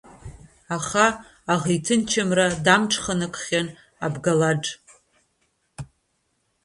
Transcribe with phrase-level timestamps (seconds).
[0.75, 1.05] Аха
[1.53, 3.67] аӷеҭынҷымра дамҿханакхьан
[4.05, 4.63] Абгалаџ.